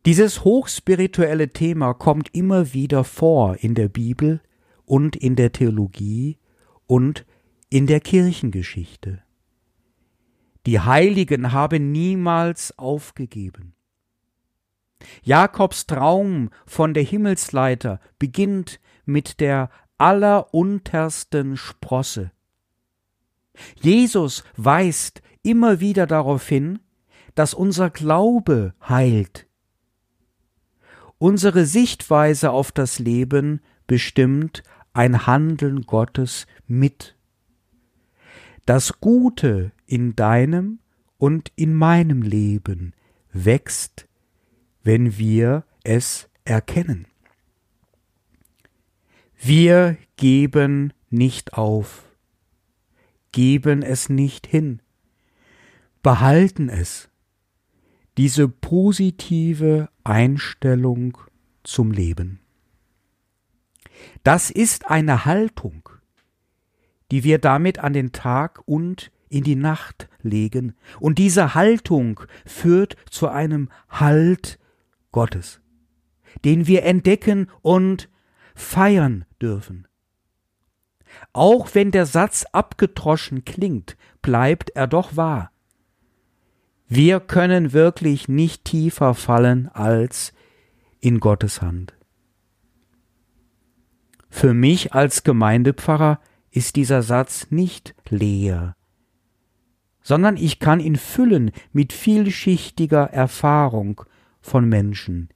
Dieses 0.07 0.45
hochspirituelle 0.45 1.49
Thema 1.49 1.95
kommt 1.95 2.35
immer 2.35 2.75
wieder 2.75 3.05
vor 3.05 3.57
in 3.57 3.75
der 3.75 3.89
Bibel 3.89 4.43
und 4.85 5.17
in 5.17 5.35
der 5.35 5.53
Theologie 5.53 6.39
und 6.87 7.25
in 7.71 7.87
der 7.87 8.01
Kirchengeschichte. 8.01 9.23
Die 10.67 10.81
Heiligen 10.81 11.53
haben 11.53 11.91
niemals 11.91 12.79
aufgegeben. 12.79 13.75
Jakobs 15.23 15.87
Traum 15.87 16.51
von 16.67 16.95
der 16.95 17.03
Himmelsleiter 17.03 18.01
beginnt 18.19 18.81
mit 19.05 19.41
der 19.41 19.71
alleruntersten 19.99 21.57
Sprosse. 21.57 22.33
Jesus 23.81 24.45
weist 24.57 25.23
immer 25.43 25.81
wieder 25.81 26.07
darauf 26.07 26.49
hin, 26.49 26.81
dass 27.35 27.55
unser 27.55 27.91
Glaube 27.91 28.75
heilt, 28.89 29.47
Unsere 31.19 31.65
Sichtweise 31.65 32.51
auf 32.51 32.71
das 32.71 32.99
Leben 32.99 33.61
bestimmt 33.87 34.63
ein 34.93 35.27
Handeln 35.27 35.87
Gottes 35.87 36.47
mit. 36.67 37.17
Das 38.67 39.01
Gute 39.01 39.73
in 39.87 40.17
deinem 40.17 40.81
und 41.17 41.51
in 41.57 41.73
meinem 41.73 42.21
Leben 42.21 42.93
wächst, 43.33 44.07
wenn 44.85 45.19
wir 45.19 45.65
es 45.83 46.29
erkennen. 46.45 47.07
Wir 49.37 49.97
geben 50.17 50.93
nicht 51.11 51.55
auf, 51.55 52.05
geben 53.33 53.83
es 53.83 54.09
nicht 54.09 54.47
hin, 54.47 54.81
behalten 56.03 56.69
es 56.69 57.09
diese 58.17 58.49
positive 58.49 59.89
Einstellung 60.05 61.19
zum 61.65 61.91
Leben. 61.91 62.41
Das 64.23 64.51
ist 64.51 64.89
eine 64.89 65.25
Haltung, 65.25 65.89
die 67.11 67.25
wir 67.25 67.39
damit 67.39 67.79
an 67.79 67.93
den 67.93 68.13
Tag 68.13 68.63
und 68.67 69.11
in 69.29 69.45
die 69.45 69.57
Nacht 69.57 70.09
legen, 70.23 70.75
und 71.01 71.19
diese 71.19 71.55
Haltung 71.55 72.21
führt 72.47 72.97
zu 73.11 73.29
einem 73.29 73.69
Halt 73.89 74.59
Gottes, 75.15 75.61
den 76.45 76.67
wir 76.67 76.83
entdecken 76.83 77.49
und 77.63 78.11
feiern 78.57 79.25
dürfen. 79.41 79.87
Auch 81.33 81.73
wenn 81.73 81.93
der 81.93 82.05
Satz 82.05 82.45
abgetroschen 82.51 83.45
klingt, 83.45 83.97
bleibt 84.23 84.71
er 84.71 84.89
doch 84.89 85.15
wahr. 85.15 85.53
Wir 86.89 87.21
können 87.21 87.73
wirklich 87.73 88.27
nicht 88.27 88.65
tiefer 88.65 89.15
fallen 89.15 89.69
als 89.69 90.33
in 90.99 91.21
Gottes 91.21 91.63
Hand. 91.63 91.95
Für 94.29 94.53
mich 94.53 94.95
als 94.95 95.23
Gemeindepfarrer 95.23 96.19
ist 96.51 96.75
dieser 96.75 97.03
Satz 97.03 97.53
nicht 97.53 97.95
leer, 98.09 98.75
sondern 100.03 100.37
ich 100.37 100.59
kann 100.59 100.81
ihn 100.81 100.97
füllen 100.97 101.53
mit 101.73 101.93
vielschichtiger 101.93 103.05
Erfahrung 103.05 104.03
von 104.45 104.69
Menschen, 104.69 105.31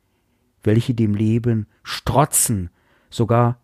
welche 0.63 0.93
dem 0.93 1.15
Leben 1.15 1.67
strotzen, 1.83 2.69
sogar 3.09 3.59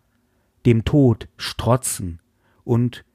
dem 0.65 0.85
Tod 0.85 1.29
strotzen 1.37 2.19
und 2.63 3.05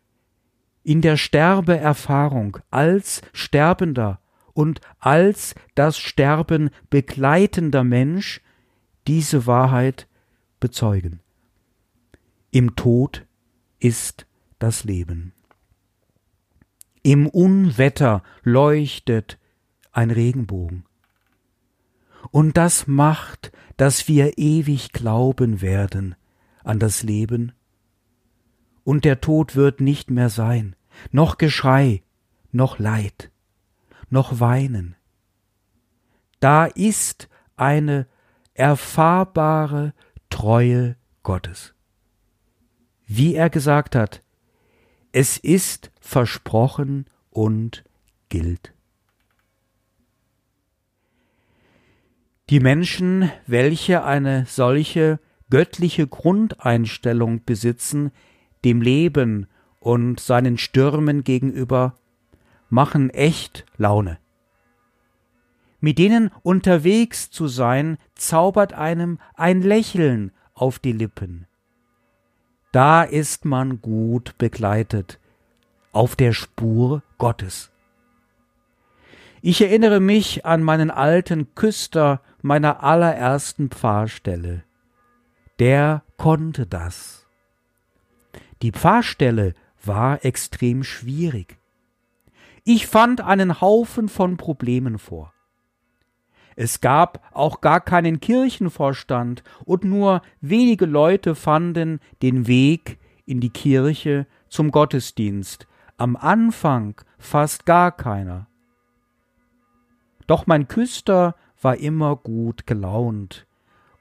in 0.85 1.01
der 1.01 1.16
Sterbeerfahrung 1.16 2.59
als 2.71 3.21
Sterbender 3.33 4.21
und 4.53 4.81
als 5.01 5.57
das 5.75 5.99
Sterben 5.99 6.71
begleitender 6.88 7.83
Mensch 7.83 8.40
diese 9.09 9.47
Wahrheit 9.47 10.07
bezeugen. 10.61 11.19
Im 12.53 12.77
Tod 12.77 13.27
ist 13.81 14.27
das 14.61 14.85
Leben. 14.85 15.33
Im 17.03 17.27
Unwetter 17.27 18.23
leuchtet 18.45 19.37
ein 19.90 20.12
Regenbogen. 20.12 20.85
Und 22.31 22.57
das 22.57 22.87
macht, 22.87 23.53
dass 23.77 24.09
wir 24.09 24.39
ewig 24.39 24.93
glauben 24.93 25.61
werden 25.61 26.15
an 26.65 26.79
das 26.79 27.03
Leben. 27.03 27.53
Und 28.85 29.05
der 29.05 29.21
Tod 29.21 29.57
wird 29.57 29.81
nicht 29.81 30.11
mehr 30.11 30.29
sein, 30.29 30.77
noch 31.13 31.39
Geschrei, 31.39 32.03
noch 32.53 32.79
Leid 32.79 33.31
noch 34.11 34.41
weinen. 34.41 34.97
Da 36.41 36.67
ist 36.67 37.29
eine 37.57 38.07
erfahrbare 38.55 39.95
Treue 40.29 40.97
Gottes. 41.23 41.75
Wie 43.07 43.35
er 43.35 43.51
gesagt 43.51 43.95
hat, 43.95 44.23
es 45.13 45.37
ist 45.39 45.91
versprochen 46.01 47.07
und 47.31 47.85
gilt. 48.29 48.75
Die 52.51 52.59
Menschen, 52.59 53.31
welche 53.47 54.03
eine 54.03 54.45
solche 54.45 55.21
göttliche 55.51 56.09
Grundeinstellung 56.09 57.45
besitzen, 57.45 58.11
dem 58.65 58.83
Leben 58.83 59.47
und 59.79 60.19
seinen 60.19 60.59
Stürmen 60.59 61.23
gegenüber, 61.23 61.95
machen 62.69 63.09
echt 63.11 63.67
Laune. 63.77 64.19
Mit 65.79 65.99
denen 65.99 66.33
unterwegs 66.43 67.31
zu 67.31 67.47
sein, 67.47 67.99
zaubert 68.17 68.73
einem 68.73 69.21
ein 69.35 69.63
Lächeln 69.63 70.33
auf 70.53 70.81
die 70.81 70.93
Lippen. 70.93 71.47
Da 72.73 73.05
ist 73.05 73.45
man 73.45 73.81
gut 73.81 74.37
begleitet, 74.39 75.21
auf 75.93 76.17
der 76.17 76.33
Spur 76.33 77.05
Gottes. 77.17 77.71
Ich 79.41 79.63
erinnere 79.63 80.01
mich 80.01 80.45
an 80.45 80.65
meinen 80.65 80.91
alten 80.91 81.55
Küster 81.55 82.21
meiner 82.42 82.83
allerersten 82.83 83.70
Pfarrstelle. 83.70 84.64
Der 85.59 86.03
konnte 86.16 86.66
das. 86.66 87.26
Die 88.62 88.72
Pfarrstelle 88.72 89.55
war 89.85 90.24
extrem 90.24 90.83
schwierig. 90.85 91.59
Ich 92.64 92.87
fand 92.87 93.20
einen 93.20 93.61
Haufen 93.61 94.09
von 94.09 94.37
Problemen 94.37 94.98
vor. 94.98 95.33
Es 96.57 96.81
gab 96.81 97.26
auch 97.33 97.61
gar 97.62 97.81
keinen 97.81 98.20
Kirchenvorstand 98.20 99.42
und 99.64 99.85
nur 99.85 100.20
wenige 100.40 100.85
Leute 100.85 101.35
fanden 101.35 102.00
den 102.22 102.46
Weg 102.46 102.98
in 103.24 103.40
die 103.40 103.50
Kirche 103.50 104.26
zum 104.48 104.70
Gottesdienst, 104.70 105.66
am 105.96 106.16
Anfang 106.16 107.00
fast 107.18 107.64
gar 107.64 107.92
keiner. 107.92 108.46
Doch 110.26 110.46
mein 110.46 110.68
Küster 110.68 111.35
war 111.61 111.77
immer 111.77 112.16
gut 112.16 112.66
gelaunt 112.66 113.46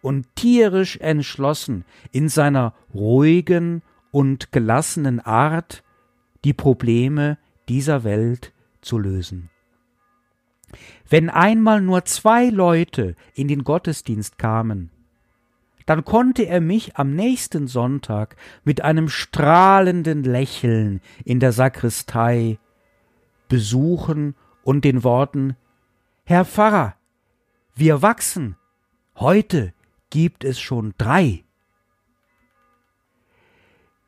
und 0.02 0.28
tierisch 0.36 0.98
entschlossen 0.98 1.86
in 2.12 2.30
seiner 2.30 2.74
ruhigen 2.94 3.82
und 4.12 4.52
gelassenen 4.52 5.20
Art, 5.20 5.84
die 6.44 6.54
Probleme 6.54 7.38
dieser 7.68 8.04
Welt 8.04 8.54
zu 8.82 8.98
lösen. 8.98 9.50
Wenn 11.10 11.30
einmal 11.30 11.82
nur 11.82 12.06
zwei 12.06 12.50
Leute 12.50 13.16
in 13.34 13.48
den 13.48 13.64
Gottesdienst 13.64 14.38
kamen, 14.38 14.92
dann 15.86 16.06
konnte 16.06 16.44
er 16.44 16.62
mich 16.62 16.98
am 16.98 17.16
nächsten 17.16 17.66
Sonntag 17.66 18.36
mit 18.64 18.84
einem 18.84 19.10
strahlenden 19.10 20.24
Lächeln 20.24 21.02
in 21.26 21.40
der 21.40 21.52
Sakristei 21.52 22.60
besuchen 23.48 24.36
und 24.64 24.86
den 24.86 25.04
Worten 25.04 25.56
Herr 26.26 26.46
Pfarrer, 26.46 26.94
wir 27.80 28.02
wachsen, 28.02 28.58
heute 29.16 29.74
gibt 30.10 30.44
es 30.44 30.60
schon 30.60 30.94
drei. 30.98 31.46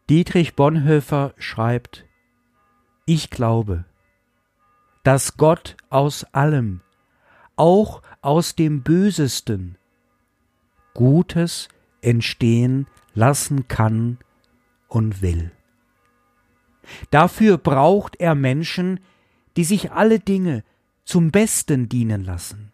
Dietrich 0.10 0.56
Bonhoeffer 0.56 1.34
schreibt 1.38 2.06
Ich 3.06 3.30
glaube, 3.30 3.86
dass 5.04 5.38
Gott 5.38 5.78
aus 5.90 6.26
allem, 6.34 6.82
auch 7.56 8.02
aus 8.22 8.56
dem 8.56 8.84
Bösesten, 8.84 9.78
Gutes 10.94 11.70
entstehen 12.02 12.88
lassen 13.14 13.70
kann 13.70 14.18
und 14.90 15.22
will. 15.22 15.52
Dafür 17.10 17.58
braucht 17.58 18.20
er 18.20 18.36
Menschen, 18.36 19.00
die 19.56 19.64
sich 19.64 19.92
alle 19.94 20.20
Dinge 20.20 20.66
zum 21.06 21.32
Besten 21.32 21.88
dienen 21.88 22.26
lassen. 22.26 22.71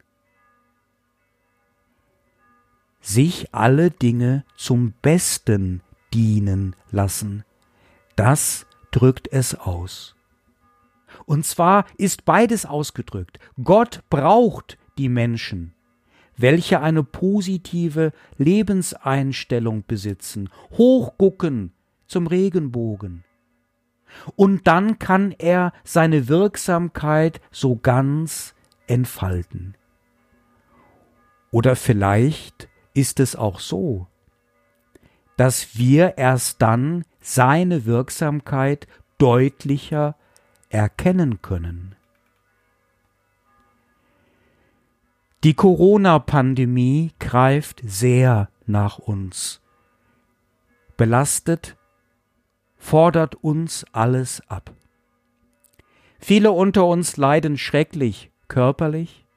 Sich 3.07 3.47
alle 3.53 3.89
Dinge 3.89 4.43
zum 4.57 4.91
Besten 5.01 5.81
dienen 6.13 6.75
lassen, 6.91 7.45
das 8.17 8.65
drückt 8.91 9.31
es 9.31 9.55
aus. 9.55 10.13
Und 11.25 11.45
zwar 11.45 11.85
ist 11.97 12.25
beides 12.25 12.65
ausgedrückt. 12.65 13.39
Gott 13.63 14.01
braucht 14.09 14.77
die 14.97 15.07
Menschen, 15.07 15.73
welche 16.35 16.81
eine 16.81 17.01
positive 17.01 18.11
Lebenseinstellung 18.37 19.85
besitzen, 19.87 20.49
hochgucken 20.71 21.71
zum 22.07 22.27
Regenbogen. 22.27 23.23
Und 24.35 24.67
dann 24.67 24.99
kann 24.99 25.31
er 25.31 25.71
seine 25.85 26.27
Wirksamkeit 26.27 27.39
so 27.51 27.77
ganz 27.77 28.53
entfalten. 28.85 29.75
Oder 31.51 31.77
vielleicht 31.77 32.67
ist 32.97 33.19
es 33.19 33.35
auch 33.35 33.59
so, 33.59 34.07
dass 35.37 35.77
wir 35.77 36.17
erst 36.17 36.63
dann 36.63 37.05
seine 37.19 37.85
Wirksamkeit 37.85 38.87
deutlicher 39.19 40.15
erkennen 40.69 41.43
können. 41.43 41.95
Die 45.43 45.53
Corona-Pandemie 45.53 47.11
greift 47.19 47.83
sehr 47.85 48.49
nach 48.65 48.97
uns, 48.97 49.61
belastet, 50.97 51.77
fordert 52.77 53.35
uns 53.35 53.85
alles 53.91 54.41
ab. 54.49 54.73
Viele 56.17 56.51
unter 56.51 56.87
uns 56.87 57.15
leiden 57.15 57.57
schrecklich 57.59 58.31
körperlich, 58.47 59.27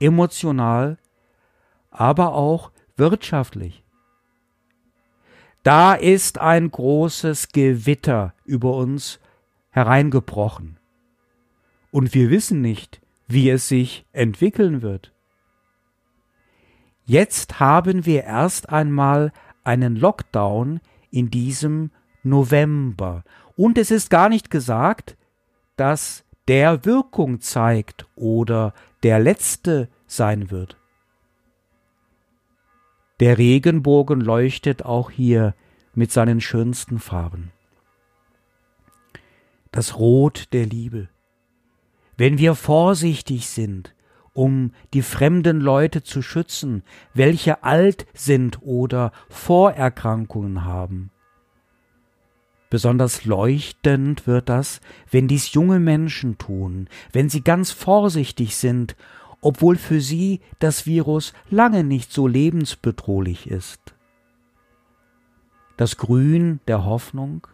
emotional, 0.00 0.96
aber 1.90 2.32
auch 2.32 2.72
wirtschaftlich. 2.98 3.84
Da 5.62 5.94
ist 5.94 6.38
ein 6.38 6.70
großes 6.70 7.48
Gewitter 7.48 8.34
über 8.44 8.74
uns 8.74 9.20
hereingebrochen. 9.70 10.78
Und 11.90 12.14
wir 12.14 12.30
wissen 12.30 12.60
nicht, 12.60 13.00
wie 13.26 13.50
es 13.50 13.68
sich 13.68 14.06
entwickeln 14.12 14.82
wird. 14.82 15.12
Jetzt 17.04 17.60
haben 17.60 18.06
wir 18.06 18.24
erst 18.24 18.70
einmal 18.70 19.32
einen 19.64 19.96
Lockdown 19.96 20.80
in 21.10 21.30
diesem 21.30 21.90
November. 22.22 23.24
Und 23.56 23.78
es 23.78 23.90
ist 23.90 24.10
gar 24.10 24.28
nicht 24.28 24.50
gesagt, 24.50 25.16
dass 25.76 26.24
der 26.48 26.84
Wirkung 26.84 27.40
zeigt 27.40 28.06
oder 28.14 28.74
der 29.02 29.20
letzte 29.20 29.88
sein 30.06 30.50
wird. 30.50 30.76
Der 33.20 33.36
Regenbogen 33.36 34.20
leuchtet 34.20 34.84
auch 34.84 35.10
hier 35.10 35.54
mit 35.94 36.12
seinen 36.12 36.40
schönsten 36.40 36.98
Farben. 37.00 37.50
Das 39.72 39.98
Rot 39.98 40.52
der 40.52 40.66
Liebe. 40.66 41.08
Wenn 42.16 42.38
wir 42.38 42.54
vorsichtig 42.54 43.48
sind, 43.48 43.94
um 44.32 44.72
die 44.94 45.02
fremden 45.02 45.60
Leute 45.60 46.04
zu 46.04 46.22
schützen, 46.22 46.84
welche 47.12 47.64
alt 47.64 48.06
sind 48.14 48.62
oder 48.62 49.10
Vorerkrankungen 49.28 50.64
haben. 50.64 51.10
Besonders 52.70 53.24
leuchtend 53.24 54.26
wird 54.26 54.48
das, 54.48 54.80
wenn 55.10 55.26
dies 55.26 55.54
junge 55.54 55.80
Menschen 55.80 56.38
tun, 56.38 56.88
wenn 57.12 57.28
sie 57.28 57.42
ganz 57.42 57.72
vorsichtig 57.72 58.56
sind, 58.56 58.94
obwohl 59.40 59.76
für 59.76 60.00
sie 60.00 60.40
das 60.58 60.86
Virus 60.86 61.32
lange 61.48 61.84
nicht 61.84 62.12
so 62.12 62.26
lebensbedrohlich 62.26 63.48
ist. 63.48 63.94
Das 65.76 65.96
Grün 65.96 66.60
der 66.66 66.84
Hoffnung, 66.84 67.46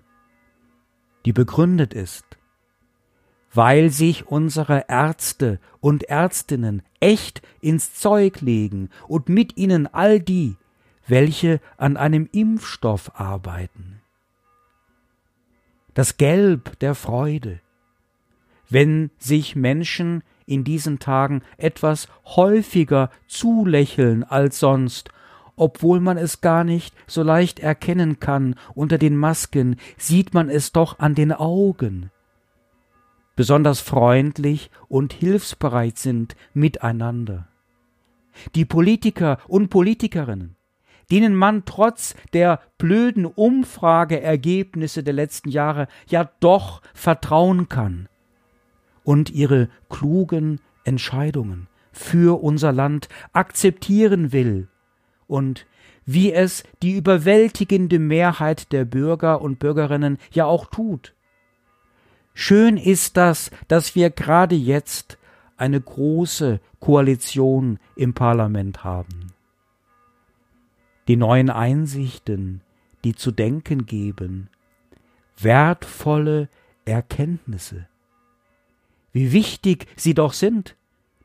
die 1.27 1.33
begründet 1.33 1.92
ist, 1.92 2.25
weil 3.53 3.90
sich 3.90 4.27
unsere 4.27 4.87
Ärzte 4.88 5.61
und 5.81 6.05
Ärztinnen 6.05 6.83
echt 7.01 7.42
ins 7.61 7.94
Zeug 7.94 8.40
legen 8.40 8.90
und 9.07 9.29
mit 9.29 9.57
ihnen 9.57 9.87
all 9.87 10.20
die, 10.20 10.57
welche 11.07 11.61
an 11.77 11.97
einem 11.97 12.29
Impfstoff 12.33 13.18
arbeiten. 13.20 14.01
Das 15.92 16.16
Gelb 16.16 16.79
der 16.81 16.94
Freude, 16.94 17.61
wenn 18.68 19.11
sich 19.18 19.55
Menschen 19.55 20.25
in 20.46 20.64
diesen 20.64 20.98
Tagen 20.98 21.42
etwas 21.57 22.09
häufiger 22.24 23.11
zulächeln 23.26 24.24
als 24.24 24.59
sonst, 24.59 25.11
obwohl 25.57 26.00
man 26.00 26.16
es 26.16 26.40
gar 26.40 26.64
nicht 26.64 26.94
so 27.07 27.22
leicht 27.22 27.61
erkennen 27.61 28.20
kann 28.20 28.57
unter 28.74 28.98
den 28.98 29.16
Masken, 29.16 29.76
sieht 29.96 30.35
man 30.35 30.50
es 30.50 30.72
doch 30.72 30.98
an 30.98 31.14
den 31.14 31.33
Augen 31.33 32.11
besonders 33.37 33.80
freundlich 33.80 34.70
und 34.88 35.12
hilfsbereit 35.12 35.98
sind 35.98 36.37
miteinander. 36.52 37.48
Die 38.54 38.64
Politiker 38.64 39.38
und 39.46 39.68
Politikerinnen, 39.70 40.57
denen 41.11 41.35
man 41.35 41.64
trotz 41.64 42.14
der 42.33 42.61
blöden 42.78 43.26
Umfrageergebnisse 43.26 45.02
der 45.02 45.14
letzten 45.14 45.50
Jahre 45.50 45.88
ja 46.09 46.30
doch 46.40 46.83
vertrauen 46.94 47.68
kann 47.68 48.09
und 49.05 49.31
ihre 49.31 49.69
klugen 49.88 50.61
Entscheidungen 50.85 51.69
für 51.93 52.43
unser 52.43 52.73
Land 52.73 53.09
akzeptieren 53.33 54.33
will 54.33 54.69
und 55.29 55.67
wie 56.07 56.33
es 56.33 56.64
die 56.83 56.97
überwältigende 56.97 57.99
Mehrheit 57.99 58.73
der 58.73 58.85
Bürger 58.85 59.40
und 59.40 59.59
Bürgerinnen 59.59 60.19
ja 60.33 60.45
auch 60.45 60.67
tut. 60.67 61.14
Schön 62.35 62.77
ist 62.77 63.17
das, 63.17 63.51
dass 63.69 63.95
wir 63.95 64.11
gerade 64.11 64.57
jetzt 64.57 65.19
eine 65.57 65.81
große 65.81 66.61
Koalition 66.81 67.79
im 67.97 68.12
Parlament 68.12 68.85
haben. 68.85 69.33
Die 71.07 71.17
neuen 71.17 71.49
Einsichten, 71.49 72.61
die 73.05 73.14
zu 73.14 73.31
denken 73.31 73.87
geben, 73.87 74.49
wertvolle 75.38 76.49
Erkenntnisse. 76.85 77.87
Wie 79.14 79.33
wichtig 79.33 79.87
sie 79.96 80.12
doch 80.12 80.33
sind, 80.33 80.77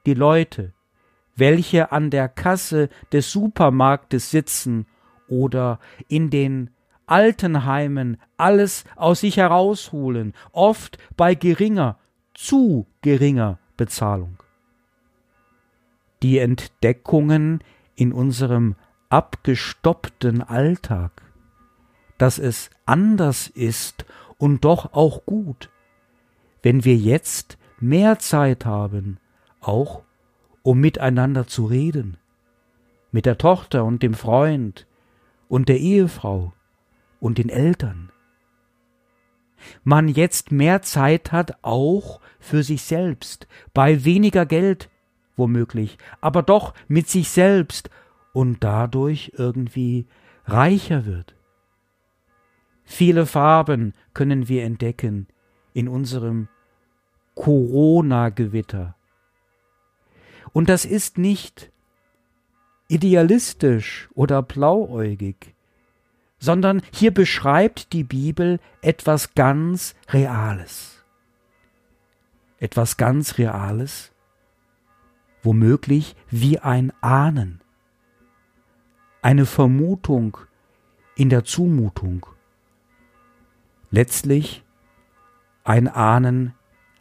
die 0.05 0.13
Leute, 0.13 0.73
welche 1.35 1.91
an 1.91 2.11
der 2.11 2.29
Kasse 2.29 2.87
des 3.11 3.31
Supermarktes 3.31 4.29
sitzen 4.29 4.85
oder 5.27 5.79
in 6.07 6.29
den 6.29 6.69
Altenheimen 7.07 8.17
alles 8.37 8.83
aus 8.95 9.21
sich 9.21 9.37
herausholen, 9.37 10.33
oft 10.51 10.99
bei 11.17 11.33
geringer, 11.33 11.97
zu 12.35 12.85
geringer 13.01 13.57
Bezahlung. 13.75 14.37
Die 16.21 16.37
Entdeckungen 16.37 17.63
in 17.95 18.13
unserem 18.13 18.75
abgestoppten 19.09 20.43
Alltag, 20.43 21.23
dass 22.19 22.37
es 22.37 22.69
anders 22.85 23.47
ist 23.47 24.05
und 24.37 24.63
doch 24.63 24.93
auch 24.93 25.25
gut, 25.25 25.71
wenn 26.61 26.85
wir 26.85 26.95
jetzt 26.95 27.57
mehr 27.81 28.19
Zeit 28.19 28.65
haben, 28.65 29.17
auch 29.61 30.03
um 30.63 30.79
miteinander 30.79 31.47
zu 31.47 31.65
reden, 31.65 32.17
mit 33.11 33.25
der 33.25 33.37
Tochter 33.37 33.85
und 33.85 34.03
dem 34.03 34.13
Freund 34.13 34.87
und 35.47 35.69
der 35.69 35.79
Ehefrau, 35.79 36.53
und 37.19 37.37
den 37.37 37.49
Eltern. 37.49 38.11
man 39.83 40.07
jetzt 40.07 40.53
mehr 40.53 40.81
Zeit 40.83 41.33
hat, 41.33 41.57
auch 41.63 42.21
für 42.39 42.63
sich 42.63 42.81
selbst, 42.83 43.45
bei 43.73 44.05
weniger 44.05 44.45
Geld 44.45 44.89
womöglich, 45.35 45.97
aber 46.21 46.43
doch 46.43 46.73
mit 46.87 47.09
sich 47.09 47.29
selbst 47.29 47.89
und 48.31 48.63
dadurch 48.63 49.33
irgendwie 49.35 50.07
reicher 50.45 51.05
wird. 51.05 51.35
Viele 52.85 53.25
Farben 53.25 53.93
können 54.13 54.47
wir 54.47 54.63
entdecken 54.63 55.27
in 55.73 55.89
unserem 55.89 56.47
Corona-Gewitter. 57.39 58.95
Und 60.51 60.67
das 60.67 60.83
ist 60.83 61.17
nicht 61.17 61.71
idealistisch 62.89 64.09
oder 64.13 64.41
blauäugig, 64.41 65.55
sondern 66.37 66.81
hier 66.91 67.13
beschreibt 67.13 67.93
die 67.93 68.03
Bibel 68.03 68.59
etwas 68.81 69.35
ganz 69.35 69.95
Reales. 70.09 71.05
Etwas 72.59 72.97
ganz 72.97 73.37
Reales, 73.37 74.11
womöglich 75.41 76.17
wie 76.29 76.59
ein 76.59 76.91
Ahnen, 76.99 77.61
eine 79.21 79.45
Vermutung 79.45 80.37
in 81.15 81.29
der 81.29 81.45
Zumutung, 81.45 82.25
letztlich 83.91 84.65
ein 85.63 85.87
Ahnen 85.87 86.53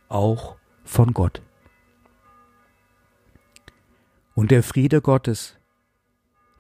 auch 0.09 0.57
von 0.85 1.13
Gott. 1.13 1.43
Und 4.35 4.51
der 4.51 4.63
Friede 4.63 5.01
Gottes, 5.01 5.57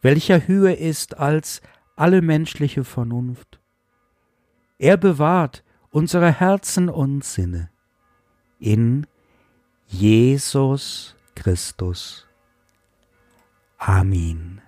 welcher 0.02 0.46
höher 0.46 0.76
ist 0.78 1.16
als 1.18 1.62
alle 1.96 2.22
menschliche 2.22 2.84
Vernunft. 2.84 3.60
Er 4.78 4.96
bewahrt 4.96 5.64
unsere 5.90 6.32
Herzen 6.32 6.88
und 6.88 7.24
Sinne 7.24 7.70
in 8.58 9.06
Jesus 9.86 11.16
Christus. 11.34 12.26
Amen. 13.78 14.60